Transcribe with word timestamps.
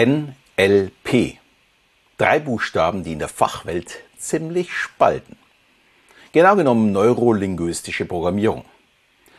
NLP. 0.00 1.36
Drei 2.16 2.38
Buchstaben, 2.38 3.04
die 3.04 3.12
in 3.12 3.18
der 3.18 3.28
Fachwelt 3.28 3.96
ziemlich 4.16 4.72
spalten. 4.72 5.36
Genau 6.32 6.56
genommen 6.56 6.90
neurolinguistische 6.92 8.06
Programmierung. 8.06 8.64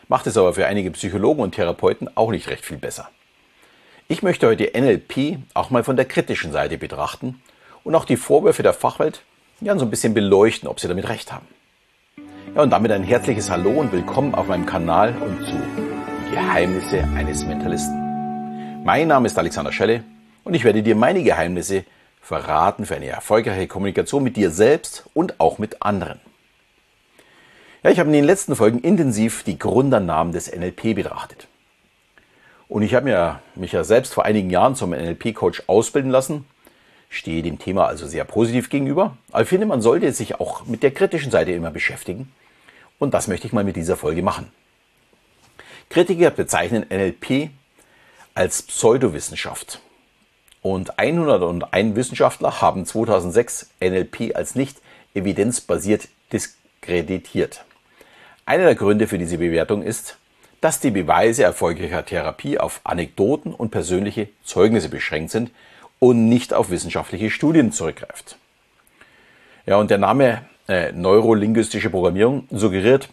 Macht 0.08 0.28
es 0.28 0.38
aber 0.38 0.54
für 0.54 0.68
einige 0.68 0.92
Psychologen 0.92 1.42
und 1.42 1.55
Therapeuten 1.55 2.16
auch 2.16 2.29
nicht 2.29 2.47
recht 2.47 2.63
viel 2.63 2.78
besser. 2.78 3.10
Ich 4.08 4.21
möchte 4.21 4.46
heute 4.46 4.79
NLP 4.79 5.39
auch 5.55 5.71
mal 5.71 5.84
von 5.84 5.95
der 5.95 6.05
kritischen 6.05 6.52
Seite 6.52 6.78
betrachten 6.78 7.41
und 7.84 7.96
auch 7.96 8.05
die 8.05 8.18
Vorwürfe 8.18 8.62
der 8.62 8.73
Fachwelt 8.73 9.23
ja, 9.62 9.75
so 9.80 9.86
ein 9.86 9.89
bisschen 9.89 10.14
beleuchten, 10.14 10.70
ob 10.70 10.80
sie 10.80 10.88
damit 10.88 11.09
recht 11.09 11.32
haben. 11.32 11.48
Ja, 12.54 12.62
und 12.62 12.70
damit 12.70 12.91
ein 12.91 13.04
herzliches 13.04 13.50
Hallo 13.50 13.71
und 13.71 13.91
willkommen 13.91 14.36
auf 14.36 14.48
meinem 14.48 14.68
Kanal 14.68 15.16
und 15.21 15.43
zu 15.43 15.59
Geheimnisse 16.30 17.04
eines 17.16 17.46
Mentalisten. 17.46 18.84
Mein 18.84 19.07
Name 19.07 19.25
ist 19.25 19.39
Alexander 19.39 19.71
Schelle 19.71 20.04
und 20.44 20.54
ich 20.54 20.64
werde 20.64 20.84
dir 20.84 20.96
meine 20.96 21.23
Geheimnisse 21.23 21.86
verraten 22.22 22.86
für 22.86 22.95
eine 22.95 23.08
erfolgreiche 23.08 23.68
Kommunikation 23.68 24.23
mit 24.23 24.38
dir 24.38 24.52
selbst 24.52 25.05
und 25.13 25.40
auch 25.40 25.58
mit 25.58 25.82
anderen. 25.82 26.20
Ja, 27.84 27.90
ich 27.90 27.99
habe 27.99 28.09
in 28.09 28.13
den 28.13 28.26
letzten 28.26 28.55
Folgen 28.55 28.80
intensiv 28.80 29.44
die 29.44 29.58
Grundannahmen 29.58 30.34
des 30.34 30.55
NLP 30.55 30.96
betrachtet. 30.96 31.48
Und 32.68 32.84
ich 32.84 32.94
habe 32.94 33.40
mich 33.55 33.72
ja 33.72 33.84
selbst 33.84 34.13
vor 34.13 34.23
einigen 34.23 34.49
Jahren 34.49 34.76
zum 34.76 34.91
NLP-Coach 34.91 35.63
ausbilden 35.68 36.12
lassen, 36.12 36.46
stehe 37.10 37.44
dem 37.44 37.60
Thema 37.60 37.88
also 37.88 38.08
sehr 38.08 38.23
positiv 38.23 38.70
gegenüber, 38.70 39.18
aber 39.32 39.46
finde, 39.46 39.66
man 39.66 39.82
sollte 39.82 40.12
sich 40.13 40.40
auch 40.40 40.66
mit 40.68 40.84
der 40.84 40.91
kritischen 40.91 41.32
Seite 41.32 41.52
immer 41.52 41.71
beschäftigen. 41.71 42.32
Und 42.99 43.13
das 43.13 43.27
möchte 43.27 43.48
ich 43.48 43.52
mal 43.52 43.63
mit 43.63 43.76
dieser 43.76 43.98
Folge 43.98 44.21
machen. 44.21 44.52
Kritiker 45.90 46.30
bezeichnen 46.30 46.85
NLP 46.90 47.49
als 48.35 48.62
Pseudowissenschaft. 48.62 49.82
Und 50.61 50.99
101 50.99 51.95
Wissenschaftler 51.95 52.61
haben 52.61 52.85
2006 52.85 53.70
NLP 53.79 54.35
als 54.35 54.55
nicht 54.55 54.77
evidenzbasiert 55.13 56.07
diskreditiert. 56.31 57.65
Einer 58.45 58.65
der 58.65 58.76
Gründe 58.76 59.07
für 59.07 59.18
diese 59.18 59.37
Bewertung 59.37 59.81
ist, 59.81 60.18
dass 60.62 60.79
die 60.79 60.91
Beweise 60.91 61.43
erfolgreicher 61.43 62.05
Therapie 62.05 62.59
auf 62.59 62.81
Anekdoten 62.84 63.53
und 63.53 63.71
persönliche 63.71 64.29
Zeugnisse 64.44 64.90
beschränkt 64.90 65.31
sind 65.31 65.51
und 66.00 66.29
nicht 66.29 66.53
auf 66.53 66.69
wissenschaftliche 66.69 67.31
Studien 67.31 67.72
zurückgreift. 67.72 68.38
Ja, 69.66 69.78
und 69.78 69.90
der 69.90 69.97
Name 69.97 70.44
äh, 70.68 70.91
neurolinguistische 70.91 71.90
Programmierung 71.90 72.47
suggeriert 72.51 73.09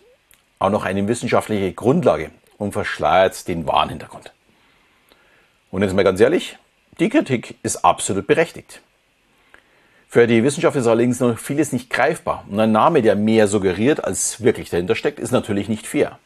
auch 0.58 0.70
noch 0.70 0.84
eine 0.84 1.06
wissenschaftliche 1.08 1.72
Grundlage 1.72 2.30
und 2.58 2.72
verschleiert 2.72 3.48
den 3.48 3.66
wahren 3.66 3.90
Hintergrund. 3.90 4.32
Und 5.70 5.82
jetzt 5.82 5.94
mal 5.94 6.04
ganz 6.04 6.20
ehrlich, 6.20 6.58
die 7.00 7.08
Kritik 7.08 7.56
ist 7.62 7.84
absolut 7.84 8.26
berechtigt. 8.26 8.80
Für 10.08 10.26
die 10.26 10.42
Wissenschaft 10.42 10.76
ist 10.76 10.86
allerdings 10.86 11.20
noch 11.20 11.38
vieles 11.38 11.72
nicht 11.72 11.90
greifbar 11.90 12.44
und 12.48 12.58
ein 12.58 12.72
Name, 12.72 13.02
der 13.02 13.14
mehr 13.14 13.46
suggeriert, 13.46 14.04
als 14.04 14.42
wirklich 14.42 14.70
dahinter 14.70 14.94
steckt, 14.94 15.18
ist 15.18 15.32
natürlich 15.32 15.68
nicht 15.68 15.86
fair. 15.86 16.18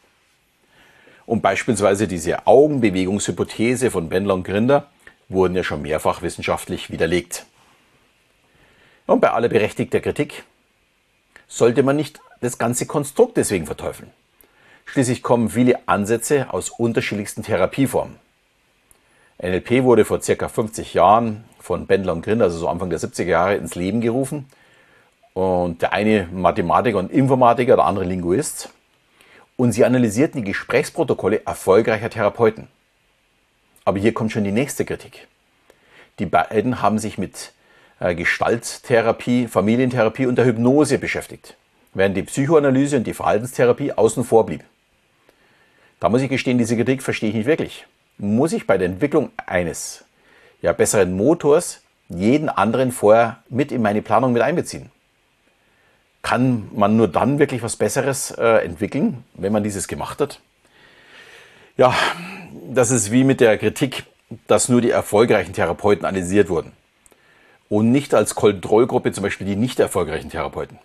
Und 1.25 1.41
beispielsweise 1.41 2.07
diese 2.07 2.47
Augenbewegungshypothese 2.47 3.91
von 3.91 4.09
Bendler 4.09 4.33
und 4.35 4.43
Grinder 4.43 4.89
wurden 5.29 5.55
ja 5.55 5.63
schon 5.63 5.81
mehrfach 5.81 6.21
wissenschaftlich 6.21 6.89
widerlegt. 6.89 7.45
Und 9.05 9.19
bei 9.19 9.31
aller 9.31 9.49
berechtigter 9.49 9.99
Kritik 9.99 10.43
sollte 11.47 11.83
man 11.83 11.95
nicht 11.95 12.19
das 12.41 12.57
ganze 12.57 12.85
Konstrukt 12.85 13.37
deswegen 13.37 13.65
verteufeln. 13.65 14.11
Schließlich 14.85 15.23
kommen 15.23 15.49
viele 15.49 15.87
Ansätze 15.87 16.53
aus 16.53 16.69
unterschiedlichsten 16.69 17.43
Therapieformen. 17.43 18.15
NLP 19.41 19.83
wurde 19.83 20.05
vor 20.05 20.21
circa 20.21 20.47
50 20.47 20.93
Jahren 20.93 21.43
von 21.59 21.87
Bendler 21.87 22.13
und 22.13 22.23
Grinder, 22.23 22.45
also 22.45 22.57
so 22.57 22.67
Anfang 22.67 22.89
der 22.89 22.99
70er 22.99 23.23
Jahre, 23.23 23.55
ins 23.55 23.75
Leben 23.75 24.01
gerufen. 24.01 24.47
Und 25.33 25.81
der 25.81 25.93
eine 25.93 26.27
Mathematiker 26.31 26.99
und 26.99 27.11
Informatiker, 27.11 27.75
der 27.75 27.85
andere 27.85 28.05
Linguist. 28.05 28.69
Und 29.55 29.71
sie 29.71 29.85
analysierten 29.85 30.41
die 30.41 30.51
Gesprächsprotokolle 30.51 31.45
erfolgreicher 31.45 32.09
Therapeuten. 32.09 32.67
Aber 33.85 33.99
hier 33.99 34.13
kommt 34.13 34.31
schon 34.31 34.43
die 34.43 34.51
nächste 34.51 34.85
Kritik. 34.85 35.27
Die 36.19 36.25
beiden 36.25 36.81
haben 36.81 36.99
sich 36.99 37.17
mit 37.17 37.53
äh, 37.99 38.13
Gestalttherapie, 38.13 39.47
Familientherapie 39.47 40.27
und 40.27 40.37
der 40.37 40.45
Hypnose 40.45 40.99
beschäftigt, 40.99 41.57
während 41.93 42.15
die 42.15 42.23
Psychoanalyse 42.23 42.97
und 42.97 43.07
die 43.07 43.13
Verhaltenstherapie 43.13 43.93
außen 43.93 44.23
vor 44.23 44.45
blieb. 44.45 44.63
Da 45.99 46.09
muss 46.09 46.21
ich 46.21 46.29
gestehen, 46.29 46.57
diese 46.57 46.75
Kritik 46.75 47.01
verstehe 47.01 47.29
ich 47.29 47.35
nicht 47.35 47.47
wirklich 47.47 47.85
muss 48.17 48.53
ich 48.53 48.67
bei 48.67 48.77
der 48.77 48.87
Entwicklung 48.87 49.31
eines 49.45 50.05
ja, 50.61 50.73
besseren 50.73 51.15
Motors 51.15 51.81
jeden 52.09 52.49
anderen 52.49 52.91
vorher 52.91 53.43
mit 53.49 53.71
in 53.71 53.81
meine 53.81 54.01
Planung 54.01 54.33
mit 54.33 54.41
einbeziehen. 54.41 54.91
Kann 56.21 56.69
man 56.73 56.95
nur 56.95 57.07
dann 57.07 57.39
wirklich 57.39 57.63
was 57.63 57.75
Besseres 57.75 58.31
äh, 58.31 58.63
entwickeln, 58.63 59.23
wenn 59.33 59.51
man 59.51 59.63
dieses 59.63 59.87
gemacht 59.87 60.21
hat? 60.21 60.39
Ja, 61.75 61.93
das 62.71 62.91
ist 62.91 63.11
wie 63.11 63.23
mit 63.23 63.41
der 63.41 63.57
Kritik, 63.57 64.03
dass 64.47 64.69
nur 64.69 64.79
die 64.79 64.91
erfolgreichen 64.91 65.53
Therapeuten 65.53 66.05
analysiert 66.05 66.49
wurden 66.49 66.71
und 67.69 67.91
nicht 67.91 68.13
als 68.13 68.35
Kontrollgruppe 68.35 69.11
zum 69.11 69.23
Beispiel 69.23 69.47
die 69.47 69.55
nicht 69.55 69.79
erfolgreichen 69.79 70.29
Therapeuten. 70.29 70.77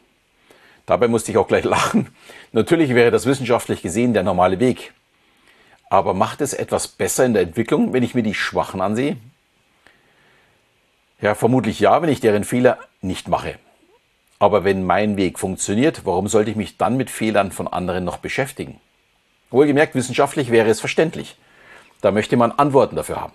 Dabei 0.86 1.06
musste 1.06 1.30
ich 1.30 1.36
auch 1.36 1.46
gleich 1.46 1.64
lachen. 1.76 2.08
Natürlich 2.52 2.94
wäre 2.94 3.10
das 3.10 3.26
wissenschaftlich 3.26 3.82
gesehen 3.82 4.14
der 4.14 4.22
normale 4.22 4.58
Weg. 4.58 4.92
Aber 5.91 6.15
macht 6.15 6.41
es 6.41 6.53
etwas 6.53 6.88
besser 6.88 7.25
in 7.25 7.32
der 7.32 7.43
Entwicklung, 7.43 7.93
wenn 7.93 8.03
ich 8.03 8.15
mir 8.15 8.22
die 8.22 8.34
Schwachen 8.34 8.81
ansehe? 8.81 9.16
Ja, 11.21 11.34
vermutlich 11.34 11.81
ja, 11.81 12.00
wenn 12.03 12.10
ich 12.10 12.21
deren 12.21 12.44
Fehler 12.44 12.78
nicht 13.00 13.28
mache. 13.28 13.59
Aber 14.38 14.65
wenn 14.65 14.84
mein 14.84 15.16
Weg 15.16 15.38
funktioniert, 15.38 16.03
warum 16.04 16.28
sollte 16.28 16.50
ich 16.50 16.56
mich 16.56 16.76
dann 16.76 16.97
mit 16.97 17.10
Fehlern 17.10 17.50
von 17.50 17.66
anderen 17.66 18.04
noch 18.04 18.19
beschäftigen? 18.19 18.81
Wohlgemerkt, 19.50 19.94
wissenschaftlich 19.94 20.50
wäre 20.50 20.69
es 20.69 20.78
verständlich. 20.78 21.37
Da 22.03 22.12
möchte 22.12 22.37
man 22.37 22.53
Antworten 22.53 22.94
dafür 22.94 23.20
haben. 23.20 23.32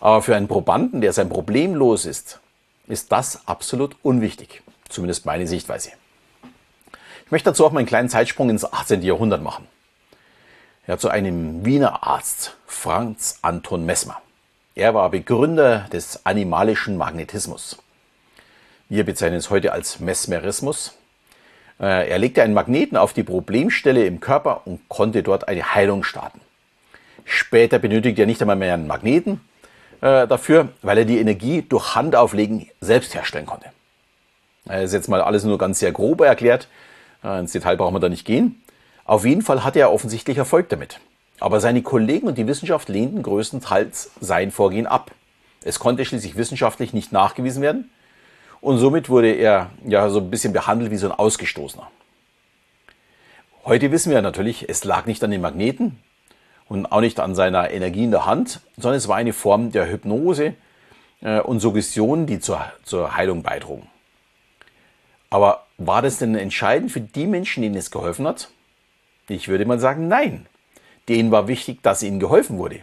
Aber 0.00 0.22
für 0.22 0.34
einen 0.34 0.48
Probanden, 0.48 1.00
der 1.00 1.12
sein 1.12 1.28
Problem 1.28 1.74
los 1.74 2.06
ist, 2.06 2.40
ist 2.88 3.12
das 3.12 3.46
absolut 3.46 3.96
unwichtig. 4.02 4.62
Zumindest 4.88 5.26
meine 5.26 5.46
Sichtweise. 5.46 5.90
Ich 7.24 7.30
möchte 7.30 7.50
dazu 7.50 7.66
auch 7.66 7.72
mal 7.72 7.80
einen 7.80 7.88
kleinen 7.88 8.08
Zeitsprung 8.08 8.50
ins 8.50 8.64
18. 8.64 9.02
Jahrhundert 9.02 9.42
machen 9.42 9.68
ja, 10.86 10.98
zu 10.98 11.08
einem 11.08 11.64
Wiener 11.64 12.06
Arzt, 12.06 12.56
Franz 12.66 13.38
Anton 13.42 13.84
Messmer. 13.84 14.20
Er 14.74 14.94
war 14.94 15.10
Begründer 15.10 15.86
des 15.92 16.24
animalischen 16.24 16.96
Magnetismus. 16.96 17.78
Wir 18.88 19.04
bezeichnen 19.04 19.38
es 19.38 19.50
heute 19.50 19.72
als 19.72 19.98
Mesmerismus. 19.98 20.96
Äh, 21.80 22.08
er 22.08 22.18
legte 22.18 22.42
einen 22.42 22.54
Magneten 22.54 22.96
auf 22.96 23.12
die 23.12 23.24
Problemstelle 23.24 24.06
im 24.06 24.20
Körper 24.20 24.62
und 24.66 24.88
konnte 24.88 25.22
dort 25.22 25.48
eine 25.48 25.74
Heilung 25.74 26.04
starten. 26.04 26.40
Später 27.24 27.80
benötigte 27.80 28.22
er 28.22 28.26
nicht 28.26 28.40
einmal 28.40 28.56
mehr 28.56 28.74
einen 28.74 28.86
Magneten 28.86 29.40
äh, 30.00 30.28
dafür, 30.28 30.68
weil 30.82 30.98
er 30.98 31.04
die 31.04 31.18
Energie 31.18 31.62
durch 31.62 31.96
Handauflegen 31.96 32.68
selbst 32.80 33.14
herstellen 33.14 33.46
konnte. 33.46 33.70
Das 34.66 34.84
ist 34.84 34.92
jetzt 34.92 35.08
mal 35.08 35.20
alles 35.20 35.42
nur 35.42 35.58
ganz 35.58 35.80
sehr 35.80 35.90
grob 35.90 36.20
erklärt. 36.20 36.68
Äh, 37.24 37.40
ins 37.40 37.52
Detail 37.52 37.76
brauchen 37.76 37.94
wir 37.94 38.00
da 38.00 38.08
nicht 38.08 38.24
gehen. 38.24 38.62
Auf 39.06 39.24
jeden 39.24 39.42
Fall 39.42 39.62
hatte 39.62 39.78
er 39.78 39.92
offensichtlich 39.92 40.36
Erfolg 40.36 40.68
damit. 40.68 41.00
Aber 41.38 41.60
seine 41.60 41.82
Kollegen 41.82 42.26
und 42.26 42.38
die 42.38 42.46
Wissenschaft 42.46 42.88
lehnten 42.88 43.22
größtenteils 43.22 44.10
sein 44.20 44.50
Vorgehen 44.50 44.86
ab. 44.86 45.12
Es 45.62 45.78
konnte 45.78 46.04
schließlich 46.04 46.36
wissenschaftlich 46.36 46.92
nicht 46.92 47.12
nachgewiesen 47.12 47.62
werden 47.62 47.90
und 48.60 48.78
somit 48.78 49.08
wurde 49.08 49.32
er 49.32 49.70
ja 49.84 50.08
so 50.08 50.20
ein 50.20 50.30
bisschen 50.30 50.52
behandelt 50.52 50.90
wie 50.90 50.96
so 50.96 51.06
ein 51.06 51.12
Ausgestoßener. 51.12 51.90
Heute 53.64 53.90
wissen 53.90 54.12
wir 54.12 54.22
natürlich, 54.22 54.68
es 54.68 54.84
lag 54.84 55.06
nicht 55.06 55.22
an 55.24 55.30
den 55.30 55.40
Magneten 55.40 55.98
und 56.68 56.86
auch 56.86 57.00
nicht 57.00 57.20
an 57.20 57.34
seiner 57.34 57.70
Energie 57.70 58.04
in 58.04 58.12
der 58.12 58.26
Hand, 58.26 58.60
sondern 58.76 58.98
es 58.98 59.08
war 59.08 59.16
eine 59.16 59.32
Form 59.32 59.72
der 59.72 59.90
Hypnose 59.90 60.54
äh, 61.20 61.40
und 61.40 61.60
Suggestion, 61.60 62.26
die 62.26 62.40
zur, 62.40 62.64
zur 62.84 63.16
Heilung 63.16 63.42
beitrugen. 63.42 63.88
Aber 65.30 65.66
war 65.78 66.00
das 66.00 66.18
denn 66.18 66.36
entscheidend 66.36 66.92
für 66.92 67.00
die 67.00 67.26
Menschen, 67.26 67.62
denen 67.62 67.76
es 67.76 67.90
geholfen 67.90 68.26
hat? 68.26 68.50
Ich 69.28 69.48
würde 69.48 69.66
mal 69.66 69.78
sagen, 69.78 70.08
nein. 70.08 70.46
Denen 71.08 71.30
war 71.30 71.48
wichtig, 71.48 71.82
dass 71.82 72.02
ihnen 72.02 72.20
geholfen 72.20 72.58
wurde. 72.58 72.80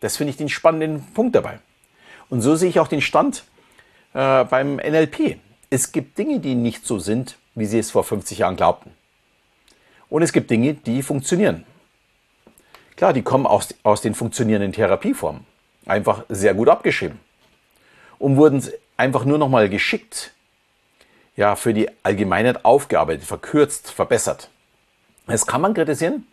Das 0.00 0.16
finde 0.16 0.30
ich 0.30 0.36
den 0.36 0.48
spannenden 0.48 1.04
Punkt 1.14 1.34
dabei. 1.34 1.58
Und 2.30 2.40
so 2.40 2.56
sehe 2.56 2.68
ich 2.68 2.80
auch 2.80 2.88
den 2.88 3.02
Stand 3.02 3.44
äh, 4.14 4.44
beim 4.44 4.76
NLP. 4.76 5.38
Es 5.70 5.92
gibt 5.92 6.18
Dinge, 6.18 6.40
die 6.40 6.54
nicht 6.54 6.86
so 6.86 6.98
sind, 6.98 7.36
wie 7.54 7.66
sie 7.66 7.78
es 7.78 7.90
vor 7.90 8.04
50 8.04 8.38
Jahren 8.38 8.56
glaubten. 8.56 8.92
Und 10.08 10.22
es 10.22 10.32
gibt 10.32 10.50
Dinge, 10.50 10.74
die 10.74 11.02
funktionieren. 11.02 11.64
Klar, 12.96 13.12
die 13.12 13.22
kommen 13.22 13.46
aus, 13.46 13.74
aus 13.82 14.02
den 14.02 14.14
funktionierenden 14.14 14.72
Therapieformen. 14.72 15.46
Einfach 15.86 16.24
sehr 16.28 16.54
gut 16.54 16.68
abgeschrieben. 16.68 17.18
Und 18.18 18.36
wurden 18.36 18.62
einfach 18.96 19.24
nur 19.24 19.38
nochmal 19.38 19.68
geschickt, 19.68 20.32
ja, 21.36 21.56
für 21.56 21.72
die 21.72 21.88
Allgemeinheit 22.02 22.64
aufgearbeitet, 22.64 23.24
verkürzt, 23.24 23.90
verbessert. 23.90 24.50
Das 25.26 25.46
kann 25.46 25.60
man 25.60 25.74
kritisieren, 25.74 26.26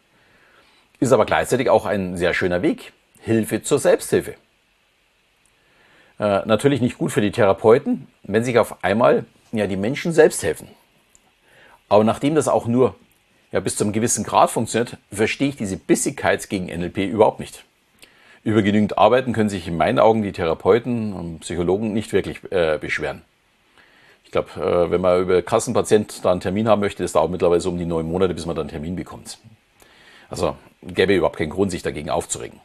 ist 1.00 1.12
aber 1.12 1.25
gleichzeitig 1.25 1.69
auch 1.69 1.86
ein 1.86 2.18
sehr 2.18 2.33
schöner 2.33 2.62
Weg. 2.62 2.94
Hilfe 3.21 3.62
zur 3.62 3.80
Selbsthilfe. 3.80 4.36
Äh, 6.19 6.45
natürlich 6.45 6.81
nicht 6.81 6.97
gut 6.97 7.12
für 7.12 7.21
die 7.21 7.31
Therapeuten, 7.31 8.07
wenn 8.24 8.44
sich 8.44 8.57
auf 8.57 8.83
einmal 8.83 9.25
ja, 9.51 9.68
die 9.68 9.77
Menschen 9.77 10.12
selbst 10.12 10.44
helfen. 10.44 10.68
Aber 11.89 12.03
nachdem 12.03 12.36
das 12.36 12.47
auch 12.47 12.68
nur 12.68 12.95
ja, 13.51 13.59
bis 13.59 13.75
zu 13.75 13.83
einem 13.83 13.94
gewissen 13.94 14.24
Grad 14.24 14.51
funktioniert, 14.51 14.97
verstehe 15.12 15.50
ich 15.50 15.57
diese 15.57 15.77
Bissigkeit 15.77 16.50
gegen 16.50 16.65
NLP 16.65 16.97
überhaupt 16.97 17.39
nicht. 17.39 17.65
Über 18.44 18.62
genügend 18.62 18.97
Arbeiten 18.97 19.33
können 19.33 19.50
sich 19.50 19.68
in 19.68 19.75
meinen 19.75 20.00
Augen 20.00 20.21
die 20.21 20.31
Therapeuten 20.31 21.13
und 21.13 21.39
Psychologen 21.39 21.94
nicht 21.94 22.13
wirklich 22.13 22.39
äh, 22.51 22.77
beschweren. 22.80 23.24
Ich 24.29 24.31
glaube, 24.31 24.61
äh, 24.61 24.91
wenn 24.91 25.01
man 25.01 25.23
über 25.23 25.41
Kassenpatient 25.41 26.23
da 26.23 26.31
einen 26.31 26.39
Termin 26.39 26.67
haben 26.67 26.81
möchte, 26.81 27.01
das 27.01 27.13
dauert 27.13 27.31
mittlerweile 27.31 27.61
so 27.61 27.71
um 27.71 27.79
die 27.79 27.85
neun 27.87 28.07
Monate, 28.07 28.35
bis 28.35 28.45
man 28.45 28.55
dann 28.55 28.65
einen 28.65 28.69
Termin 28.69 28.95
bekommt. 28.95 29.39
Also 30.29 30.55
gäbe 30.83 31.15
überhaupt 31.15 31.37
keinen 31.37 31.49
Grund, 31.49 31.71
sich 31.71 31.81
dagegen 31.81 32.11
aufzuregen. 32.11 32.59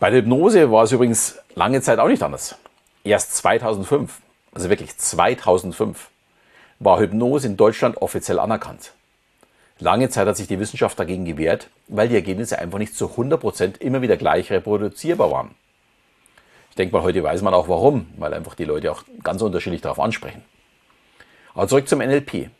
Bei 0.00 0.10
der 0.10 0.18
Hypnose 0.18 0.72
war 0.72 0.82
es 0.82 0.90
übrigens 0.90 1.38
lange 1.54 1.80
Zeit 1.80 2.00
auch 2.00 2.08
nicht 2.08 2.24
anders. 2.24 2.56
Erst 3.04 3.36
2005, 3.36 4.20
also 4.50 4.68
wirklich 4.68 4.98
2005, 4.98 6.10
war 6.80 6.98
Hypnose 6.98 7.46
in 7.46 7.56
Deutschland 7.56 7.98
offiziell 7.98 8.40
anerkannt. 8.40 8.92
Lange 9.78 10.08
Zeit 10.08 10.26
hat 10.26 10.36
sich 10.36 10.48
die 10.48 10.58
Wissenschaft 10.58 10.98
dagegen 10.98 11.24
gewehrt, 11.24 11.68
weil 11.86 12.08
die 12.08 12.16
Ergebnisse 12.16 12.58
einfach 12.58 12.78
nicht 12.78 12.96
zu 12.96 13.06
100% 13.06 13.80
immer 13.80 14.02
wieder 14.02 14.16
gleich 14.16 14.50
reproduzierbar 14.50 15.30
waren. 15.30 15.54
Ich 16.70 16.74
denke 16.74 16.96
mal, 16.96 17.04
heute 17.04 17.22
weiß 17.22 17.42
man 17.42 17.54
auch 17.54 17.68
warum, 17.68 18.08
weil 18.18 18.34
einfach 18.34 18.56
die 18.56 18.64
Leute 18.64 18.90
auch 18.90 19.04
ganz 19.22 19.40
unterschiedlich 19.40 19.82
darauf 19.82 20.00
ansprechen. 20.00 20.42
Aber 21.54 21.68
zurück 21.68 21.88
zum 21.88 22.00
NLP. 22.00 22.50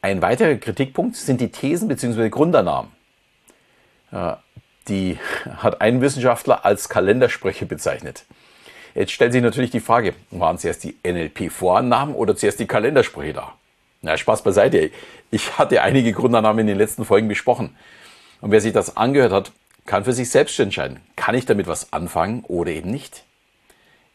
Ein 0.00 0.20
weiterer 0.20 0.56
Kritikpunkt 0.56 1.16
sind 1.16 1.40
die 1.40 1.50
Thesen 1.50 1.88
bzw. 1.88 2.28
Grundannahmen. 2.28 2.90
Die 4.88 5.18
hat 5.56 5.80
ein 5.80 6.00
Wissenschaftler 6.00 6.64
als 6.64 6.88
Kalendersprüche 6.88 7.66
bezeichnet. 7.66 8.24
Jetzt 8.94 9.12
stellt 9.12 9.32
sich 9.32 9.42
natürlich 9.42 9.70
die 9.70 9.80
Frage, 9.80 10.14
waren 10.30 10.58
zuerst 10.58 10.84
die 10.84 10.96
NLP-Vorannahmen 11.06 12.14
oder 12.14 12.36
zuerst 12.36 12.60
die 12.60 12.66
Kalendersprüche 12.66 13.32
da? 13.32 13.54
Na, 14.02 14.16
Spaß 14.16 14.42
beiseite. 14.42 14.90
Ich 15.30 15.56
hatte 15.56 15.80
einige 15.82 16.12
Grundannahmen 16.12 16.60
in 16.60 16.66
den 16.66 16.76
letzten 16.76 17.04
Folgen 17.04 17.28
besprochen. 17.28 17.76
Und 18.40 18.50
wer 18.50 18.60
sich 18.60 18.72
das 18.72 18.96
angehört 18.96 19.32
hat, 19.32 19.52
kann 19.86 20.04
für 20.04 20.12
sich 20.12 20.28
selbst 20.28 20.58
entscheiden, 20.60 21.00
kann 21.16 21.34
ich 21.34 21.46
damit 21.46 21.66
was 21.66 21.92
anfangen 21.92 22.44
oder 22.46 22.70
eben 22.70 22.90
nicht. 22.90 23.24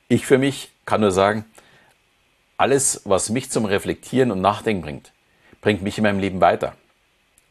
Ich 0.09 0.25
für 0.25 0.37
mich 0.37 0.71
kann 0.85 1.01
nur 1.01 1.11
sagen, 1.11 1.45
alles, 2.57 3.01
was 3.05 3.29
mich 3.29 3.49
zum 3.51 3.65
Reflektieren 3.65 4.31
und 4.31 4.41
Nachdenken 4.41 4.81
bringt, 4.81 5.11
bringt 5.61 5.81
mich 5.81 5.97
in 5.97 6.03
meinem 6.03 6.19
Leben 6.19 6.41
weiter. 6.41 6.73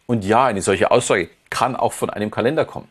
Und 0.06 0.24
ja, 0.24 0.46
eine 0.46 0.62
solche 0.62 0.90
Aussage 0.90 1.30
kann 1.50 1.76
auch 1.76 1.92
von 1.92 2.10
einem 2.10 2.30
Kalender 2.30 2.64
kommen. 2.64 2.88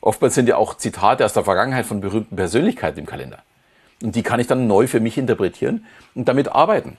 Oftmals 0.00 0.34
sind 0.34 0.48
ja 0.48 0.56
auch 0.56 0.76
Zitate 0.76 1.24
aus 1.24 1.32
der 1.32 1.44
Vergangenheit 1.44 1.86
von 1.86 2.00
berühmten 2.00 2.36
Persönlichkeiten 2.36 3.00
im 3.00 3.06
Kalender. 3.06 3.42
Und 4.02 4.14
die 4.14 4.22
kann 4.22 4.38
ich 4.38 4.46
dann 4.46 4.66
neu 4.66 4.86
für 4.86 5.00
mich 5.00 5.16
interpretieren 5.16 5.86
und 6.14 6.28
damit 6.28 6.48
arbeiten. 6.48 6.98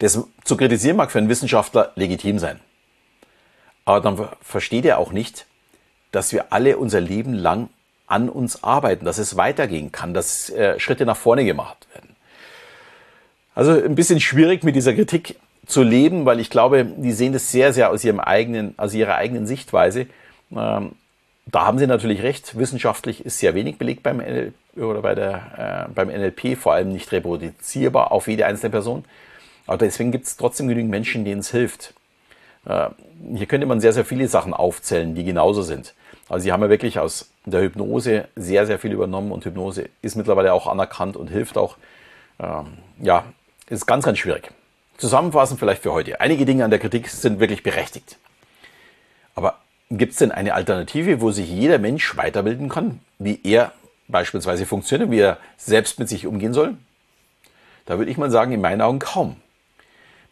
Das 0.00 0.26
zu 0.44 0.56
kritisieren 0.56 0.96
mag 0.96 1.12
für 1.12 1.18
einen 1.18 1.28
Wissenschaftler 1.28 1.92
legitim 1.94 2.38
sein. 2.38 2.58
Aber 3.84 4.00
dann 4.00 4.28
versteht 4.40 4.84
er 4.84 4.98
auch 4.98 5.12
nicht, 5.12 5.46
dass 6.10 6.32
wir 6.32 6.52
alle 6.52 6.76
unser 6.76 7.00
Leben 7.00 7.34
lang 7.34 7.68
an 8.06 8.28
uns 8.28 8.64
arbeiten, 8.64 9.04
dass 9.04 9.18
es 9.18 9.36
weitergehen 9.36 9.92
kann, 9.92 10.12
dass 10.14 10.50
äh, 10.50 10.80
Schritte 10.80 11.06
nach 11.06 11.16
vorne 11.16 11.44
gemacht 11.44 11.86
werden. 11.94 12.09
Also 13.54 13.72
ein 13.72 13.94
bisschen 13.94 14.20
schwierig 14.20 14.62
mit 14.62 14.76
dieser 14.76 14.94
Kritik 14.94 15.36
zu 15.66 15.82
leben, 15.82 16.24
weil 16.24 16.40
ich 16.40 16.50
glaube, 16.50 16.84
die 16.84 17.12
sehen 17.12 17.32
das 17.32 17.50
sehr, 17.50 17.72
sehr 17.72 17.90
aus 17.90 18.04
ihrem 18.04 18.20
eigenen, 18.20 18.74
aus 18.78 18.94
ihrer 18.94 19.16
eigenen 19.16 19.46
Sichtweise. 19.46 20.06
Ähm, 20.52 20.92
da 21.46 21.66
haben 21.66 21.78
sie 21.78 21.86
natürlich 21.86 22.22
recht. 22.22 22.58
Wissenschaftlich 22.58 23.24
ist 23.24 23.38
sehr 23.38 23.54
wenig 23.54 23.78
belegt 23.78 24.02
beim 24.02 24.18
NLP, 24.18 24.54
oder 24.76 25.02
bei 25.02 25.14
der, 25.14 25.88
äh, 25.88 25.92
beim 25.92 26.08
NLP, 26.08 26.56
vor 26.56 26.74
allem 26.74 26.92
nicht 26.92 27.10
reproduzierbar 27.12 28.12
auf 28.12 28.28
jede 28.28 28.46
einzelne 28.46 28.70
Person. 28.70 29.04
Aber 29.66 29.78
deswegen 29.78 30.12
gibt 30.12 30.26
es 30.26 30.36
trotzdem 30.36 30.68
genügend 30.68 30.90
Menschen, 30.90 31.24
denen 31.24 31.40
es 31.40 31.50
hilft. 31.50 31.94
Äh, 32.66 32.90
hier 33.34 33.46
könnte 33.46 33.66
man 33.66 33.80
sehr, 33.80 33.92
sehr 33.92 34.04
viele 34.04 34.28
Sachen 34.28 34.54
aufzählen, 34.54 35.14
die 35.14 35.24
genauso 35.24 35.62
sind. 35.62 35.94
Also 36.28 36.44
sie 36.44 36.52
haben 36.52 36.62
ja 36.62 36.70
wirklich 36.70 36.98
aus 36.98 37.30
der 37.44 37.62
Hypnose 37.62 38.28
sehr, 38.36 38.66
sehr 38.66 38.78
viel 38.78 38.92
übernommen 38.92 39.32
und 39.32 39.44
Hypnose 39.44 39.88
ist 40.02 40.16
mittlerweile 40.16 40.52
auch 40.52 40.66
anerkannt 40.66 41.16
und 41.16 41.28
hilft 41.28 41.58
auch. 41.58 41.76
Ähm, 42.38 42.78
ja, 43.00 43.24
ist 43.70 43.86
ganz, 43.86 44.04
ganz 44.04 44.18
schwierig. 44.18 44.50
Zusammenfassend 44.98 45.58
vielleicht 45.58 45.82
für 45.82 45.92
heute. 45.92 46.20
Einige 46.20 46.44
Dinge 46.44 46.64
an 46.64 46.70
der 46.70 46.80
Kritik 46.80 47.08
sind 47.08 47.40
wirklich 47.40 47.62
berechtigt. 47.62 48.18
Aber 49.34 49.58
gibt 49.90 50.12
es 50.12 50.18
denn 50.18 50.32
eine 50.32 50.54
Alternative, 50.54 51.20
wo 51.20 51.30
sich 51.30 51.48
jeder 51.48 51.78
Mensch 51.78 52.16
weiterbilden 52.16 52.68
kann, 52.68 53.00
wie 53.18 53.40
er 53.44 53.72
beispielsweise 54.08 54.66
funktioniert, 54.66 55.10
wie 55.10 55.20
er 55.20 55.38
selbst 55.56 55.98
mit 55.98 56.08
sich 56.08 56.26
umgehen 56.26 56.52
soll? 56.52 56.76
Da 57.86 57.96
würde 57.96 58.10
ich 58.10 58.18
mal 58.18 58.30
sagen, 58.30 58.52
in 58.52 58.60
meinen 58.60 58.82
Augen 58.82 58.98
kaum. 58.98 59.36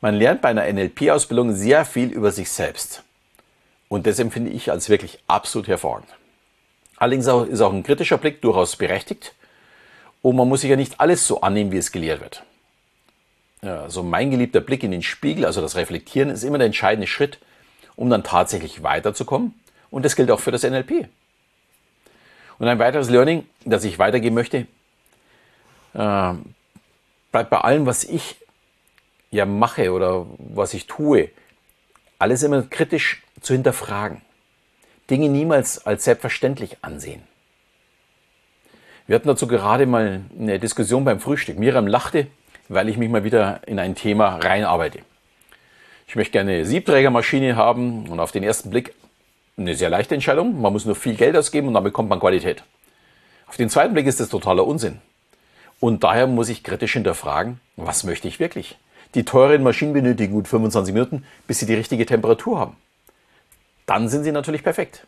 Man 0.01 0.15
lernt 0.15 0.43
bei 0.43 0.49
einer 0.49 0.71
NLP-Ausbildung 0.71 1.55
sehr 1.55 1.85
viel 1.85 2.11
über 2.11 2.31
sich 2.31 2.51
selbst. 2.51 3.03
Und 3.89 4.07
das 4.07 4.19
empfinde 4.19 4.51
ich 4.51 4.71
als 4.71 4.91
wirklich 4.91 5.19
absolut 5.27 5.67
hervorragend. 5.67 6.09
Allerdings 6.97 7.27
ist 7.27 7.61
auch 7.61 7.73
ein 7.73 7.85
kritischer 7.85 8.19
Blick 8.19 8.43
durchaus 8.43 8.77
berechtigt. 8.77 9.35
Und 10.21 10.37
man 10.37 10.49
muss 10.49 10.61
sich 10.61 10.71
ja 10.71 10.77
nicht 10.77 11.01
alles 11.01 11.27
so 11.27 11.41
annehmen, 11.41 11.73
wie 11.73 11.79
es 11.79 11.93
gelehrt 11.93 12.21
wird. 12.21 12.43
Ja, 13.63 13.91
so 13.91 14.03
mein 14.03 14.31
geliebter 14.31 14.61
Blick 14.61 14.85
in 14.85 14.93
den 14.93 15.03
Spiegel, 15.03 15.45
also 15.45 15.61
das 15.61 15.77
Reflektieren, 15.77 16.31
ist 16.31 16.45
immer 16.45 16.59
der 16.59 16.67
entscheidende 16.67 17.07
Schritt, 17.07 17.39
um 17.97 18.09
dann 18.09 18.23
tatsächlich 18.23 18.83
weiterzukommen. 18.83 19.55
Und 19.91 20.05
das 20.05 20.15
gilt 20.15 20.31
auch 20.31 20.41
für 20.41 20.53
das 20.53 20.63
NLP. 20.63 21.09
Und 22.59 22.69
ein 22.69 22.79
weiteres 22.79 23.11
Learning, 23.11 23.47
das 23.65 23.85
ich 23.85 23.99
weitergeben 23.99 24.35
möchte, 24.35 24.67
äh, 25.95 26.35
bleibt 27.33 27.51
bei 27.51 27.59
allem, 27.59 27.87
was 27.87 28.05
ich 28.05 28.37
ja 29.31 29.45
mache 29.45 29.93
oder 29.93 30.27
was 30.39 30.75
ich 30.75 30.87
tue, 30.87 31.31
alles 32.19 32.43
immer 32.43 32.63
kritisch 32.63 33.23
zu 33.41 33.55
hinterfragen. 33.55 34.23
Dinge 35.11 35.29
niemals 35.29 35.87
als 35.87 36.05
selbstverständlich 36.05 36.79
ansehen. 36.83 37.23
Wir 39.07 39.15
hatten 39.15 39.29
dazu 39.29 39.47
gerade 39.47 39.87
mal 39.87 40.23
eine 40.39 40.59
Diskussion 40.59 41.05
beim 41.05 41.21
Frühstück. 41.21 41.59
Miriam 41.59 41.87
lachte, 41.87 42.27
weil 42.69 42.89
ich 42.89 42.97
mich 42.97 43.11
mal 43.11 43.25
wieder 43.25 43.61
in 43.67 43.79
ein 43.79 43.95
Thema 43.95 44.37
reinarbeite. 44.37 45.01
Ich 46.07 46.17
möchte 46.17 46.33
gerne 46.33 46.53
eine 46.53 46.65
Siebträgermaschine 46.65 47.57
haben 47.57 48.09
und 48.09 48.21
auf 48.21 48.33
den 48.33 48.43
ersten 48.43 48.71
Blick 48.71 48.95
eine 49.57 49.75
sehr 49.75 49.91
leichte 49.91 50.15
Entscheidung. 50.15 50.61
Man 50.61 50.73
muss 50.73 50.87
nur 50.87 50.95
viel 50.95 51.15
Geld 51.15 51.37
ausgeben 51.37 51.69
und 51.69 51.75
dann 51.75 51.85
bekommt 51.85 52.09
man 52.09 52.21
Qualität. 52.21 52.63
Auf 53.47 53.57
den 53.57 53.71
zweiten 53.71 53.95
Blick 53.95 54.07
ist 54.07 54.21
das 54.21 54.29
totaler 54.29 54.67
Unsinn. 54.67 55.01
Und 55.81 56.05
daher 56.05 56.27
muss 56.27 56.49
ich 56.49 56.65
kritisch 56.65 56.95
hinterfragen, 56.95 57.61
was 57.77 58.05
möchte 58.05 58.29
ich 58.29 58.41
wirklich? 58.41 58.77
Die 59.15 59.25
teuren 59.25 59.63
Maschinen 59.63 59.93
benötigen 59.93 60.35
gut 60.35 60.49
25 60.49 60.93
Minuten, 60.93 61.25
bis 61.47 61.61
sie 61.61 61.67
die 61.67 61.75
richtige 61.75 62.05
Temperatur 62.05 62.59
haben. 62.59 62.77
Dann 63.87 64.09
sind 64.09 64.25
sie 64.25 64.33
natürlich 64.33 64.63
perfekt. 64.63 65.07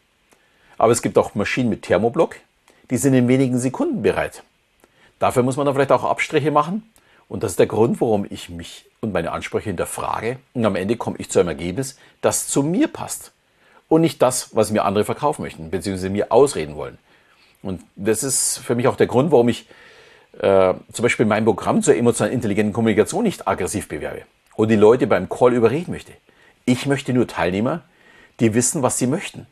Aber 0.78 0.92
es 0.92 1.02
gibt 1.02 1.18
auch 1.18 1.34
Maschinen 1.34 1.68
mit 1.68 1.82
Thermoblock, 1.82 2.36
die 2.90 2.96
sind 2.96 3.14
in 3.14 3.28
wenigen 3.28 3.58
Sekunden 3.58 4.02
bereit. 4.02 4.42
Dafür 5.18 5.42
muss 5.42 5.56
man 5.56 5.66
dann 5.66 5.74
vielleicht 5.74 5.92
auch 5.92 6.04
Abstriche 6.04 6.50
machen. 6.50 6.90
Und 7.30 7.44
das 7.44 7.52
ist 7.52 7.60
der 7.60 7.68
Grund, 7.68 8.00
warum 8.00 8.26
ich 8.28 8.50
mich 8.50 8.86
und 9.00 9.12
meine 9.12 9.30
Ansprüche 9.30 9.66
hinterfrage. 9.66 10.38
Und 10.52 10.64
am 10.64 10.74
Ende 10.74 10.96
komme 10.96 11.16
ich 11.18 11.30
zu 11.30 11.38
einem 11.38 11.50
Ergebnis, 11.50 11.96
das 12.22 12.48
zu 12.48 12.64
mir 12.64 12.88
passt. 12.88 13.30
Und 13.88 14.00
nicht 14.00 14.20
das, 14.20 14.54
was 14.56 14.72
mir 14.72 14.84
andere 14.84 15.04
verkaufen 15.04 15.42
möchten, 15.42 15.70
beziehungsweise 15.70 16.10
mir 16.10 16.32
ausreden 16.32 16.74
wollen. 16.74 16.98
Und 17.62 17.82
das 17.94 18.24
ist 18.24 18.58
für 18.58 18.74
mich 18.74 18.88
auch 18.88 18.96
der 18.96 19.06
Grund, 19.06 19.30
warum 19.30 19.48
ich 19.48 19.68
äh, 20.40 20.74
zum 20.92 21.02
Beispiel 21.04 21.24
mein 21.24 21.44
Programm 21.44 21.84
zur 21.84 21.94
emotional 21.94 22.32
intelligenten 22.32 22.72
Kommunikation 22.72 23.22
nicht 23.22 23.46
aggressiv 23.46 23.86
bewerbe 23.86 24.22
oder 24.56 24.70
die 24.70 24.76
Leute 24.76 25.06
beim 25.06 25.28
Call 25.28 25.54
überreden 25.54 25.92
möchte. 25.92 26.12
Ich 26.64 26.86
möchte 26.86 27.12
nur 27.12 27.28
Teilnehmer, 27.28 27.82
die 28.40 28.54
wissen, 28.54 28.82
was 28.82 28.98
sie 28.98 29.06
möchten. 29.06 29.46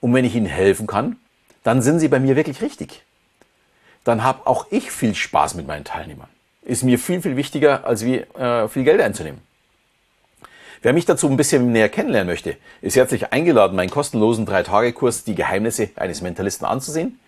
Und 0.00 0.14
wenn 0.14 0.24
ich 0.24 0.34
ihnen 0.34 0.46
helfen 0.46 0.86
kann, 0.86 1.16
dann 1.64 1.82
sind 1.82 2.00
sie 2.00 2.08
bei 2.08 2.18
mir 2.18 2.34
wirklich 2.34 2.62
richtig. 2.62 3.02
Dann 4.04 4.24
habe 4.24 4.46
auch 4.46 4.68
ich 4.70 4.90
viel 4.90 5.14
Spaß 5.14 5.54
mit 5.54 5.66
meinen 5.66 5.84
Teilnehmern. 5.84 6.28
Ist 6.64 6.82
mir 6.82 6.98
viel, 6.98 7.20
viel 7.20 7.36
wichtiger, 7.36 7.86
als 7.86 8.04
wie, 8.04 8.16
äh, 8.16 8.68
viel 8.68 8.84
Geld 8.84 9.00
einzunehmen. 9.00 9.40
Wer 10.82 10.92
mich 10.92 11.06
dazu 11.06 11.28
ein 11.28 11.36
bisschen 11.36 11.72
näher 11.72 11.88
kennenlernen 11.88 12.28
möchte, 12.28 12.56
ist 12.82 12.96
herzlich 12.96 13.32
eingeladen, 13.32 13.76
meinen 13.76 13.90
kostenlosen 13.90 14.46
3-Tage-Kurs 14.46 15.24
Die 15.24 15.34
Geheimnisse 15.34 15.90
eines 15.96 16.20
Mentalisten 16.20 16.66
anzusehen. 16.66 17.18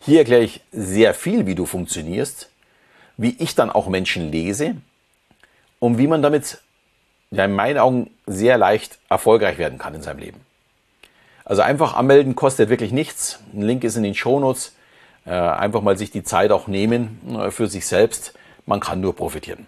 Hier 0.00 0.20
erkläre 0.20 0.42
ich 0.42 0.62
sehr 0.72 1.14
viel, 1.14 1.46
wie 1.46 1.54
du 1.54 1.66
funktionierst, 1.66 2.50
wie 3.16 3.36
ich 3.38 3.54
dann 3.54 3.70
auch 3.70 3.88
Menschen 3.88 4.30
lese 4.30 4.76
und 5.78 5.98
wie 5.98 6.06
man 6.06 6.22
damit 6.22 6.58
ja, 7.30 7.44
in 7.44 7.52
meinen 7.52 7.78
Augen 7.78 8.10
sehr 8.26 8.58
leicht 8.58 8.98
erfolgreich 9.08 9.58
werden 9.58 9.78
kann 9.78 9.94
in 9.94 10.02
seinem 10.02 10.18
Leben. 10.18 10.40
Also 11.44 11.62
einfach 11.62 11.94
anmelden 11.94 12.36
kostet 12.36 12.68
wirklich 12.68 12.92
nichts. 12.92 13.40
Ein 13.54 13.62
Link 13.62 13.84
ist 13.84 13.96
in 13.96 14.02
den 14.02 14.14
Shownotes. 14.14 14.74
Äh, 15.24 15.30
einfach 15.30 15.82
mal 15.82 15.96
sich 15.96 16.10
die 16.10 16.22
Zeit 16.22 16.50
auch 16.50 16.68
nehmen 16.68 17.20
äh, 17.38 17.50
für 17.50 17.68
sich 17.68 17.86
selbst. 17.86 18.34
Man 18.68 18.80
kann 18.80 19.00
nur 19.00 19.16
profitieren. 19.16 19.66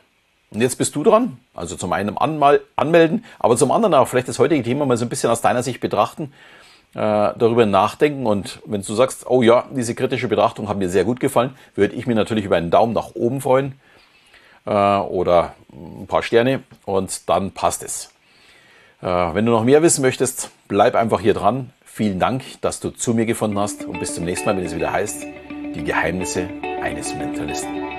Und 0.50 0.61
jetzt 0.61 0.76
bist 0.76 0.95
du 0.95 1.02
dran. 1.02 1.38
Also 1.54 1.75
zum 1.76 1.92
einen 1.92 2.19
anmal 2.19 2.61
anmelden, 2.76 3.25
aber 3.38 3.57
zum 3.57 3.73
anderen 3.73 3.95
auch 3.95 4.07
vielleicht 4.07 4.28
das 4.28 4.38
heutige 4.38 4.62
Thema 4.62 4.85
mal 4.85 4.99
so 4.99 5.07
ein 5.07 5.09
bisschen 5.09 5.30
aus 5.30 5.40
deiner 5.40 5.62
Sicht 5.62 5.80
betrachten 5.80 6.33
äh, 6.95 6.99
darüber 6.99 7.64
nachdenken. 7.64 8.26
Und 8.26 8.61
wenn 8.66 8.83
du 8.83 8.95
sagst, 8.95 9.25
oh 9.26 9.42
ja, 9.42 9.64
diese 9.71 9.95
kritische 9.95 10.28
Betrachtung 10.28 10.69
hat 10.69 10.76
mir 10.76 10.90
sehr 10.90 11.04
gut 11.04 11.19
gefallen, 11.19 11.57
würde 11.75 11.95
ich 11.95 12.07
mir 12.07 12.14
natürlich 12.14 12.45
über 12.45 12.57
einen 12.57 12.71
Daumen 12.71 12.92
nach 12.92 13.14
oben 13.14 13.40
freuen 13.40 13.80
äh, 14.66 14.71
oder 14.71 15.54
ein 15.73 16.07
paar 16.07 16.23
Sterne 16.23 16.62
und 16.85 17.28
dann 17.30 17.52
passt 17.52 17.83
es. 17.83 18.12
Äh, 19.00 19.07
wenn 19.07 19.47
du 19.47 19.52
noch 19.52 19.64
mehr 19.64 19.83
wissen 19.83 20.02
möchtest, 20.02 20.50
bleib 20.69 20.95
einfach 20.95 21.21
hier 21.21 21.33
dran. 21.33 21.73
Vielen 21.87 22.19
Dank, 22.19 22.42
dass 22.61 22.80
du 22.80 22.90
zu 22.90 23.14
mir 23.14 23.25
gefunden 23.25 23.59
hast 23.59 23.85
und 23.85 23.99
bis 23.99 24.14
zum 24.14 24.25
nächsten 24.25 24.47
Mal, 24.47 24.59
wenn 24.59 24.64
es 24.64 24.75
wieder 24.75 24.92
heißt, 24.92 25.25
die 25.75 25.85
Geheimnisse 25.85 26.49
eines 26.83 27.14
Mentalisten. 27.14 27.89